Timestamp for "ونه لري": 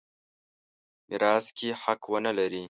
2.11-2.59